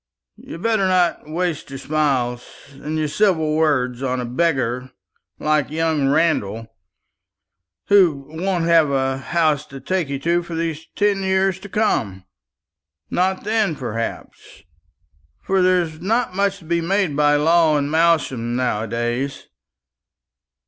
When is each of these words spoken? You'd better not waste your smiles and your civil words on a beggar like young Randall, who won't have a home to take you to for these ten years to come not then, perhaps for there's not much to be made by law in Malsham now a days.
You'd 0.35 0.63
better 0.63 0.87
not 0.87 1.29
waste 1.29 1.69
your 1.69 1.77
smiles 1.77 2.43
and 2.71 2.97
your 2.97 3.07
civil 3.07 3.55
words 3.55 4.01
on 4.01 4.19
a 4.19 4.25
beggar 4.25 4.89
like 5.37 5.69
young 5.69 6.07
Randall, 6.09 6.73
who 7.85 8.25
won't 8.29 8.63
have 8.65 8.89
a 8.89 9.19
home 9.19 9.59
to 9.69 9.79
take 9.79 10.09
you 10.09 10.17
to 10.17 10.41
for 10.41 10.55
these 10.55 10.87
ten 10.95 11.21
years 11.21 11.59
to 11.59 11.69
come 11.69 12.25
not 13.11 13.43
then, 13.43 13.75
perhaps 13.75 14.63
for 15.43 15.61
there's 15.61 16.01
not 16.01 16.35
much 16.35 16.57
to 16.57 16.65
be 16.65 16.81
made 16.81 17.15
by 17.15 17.35
law 17.35 17.77
in 17.77 17.87
Malsham 17.87 18.55
now 18.55 18.85
a 18.85 18.87
days. 18.87 19.45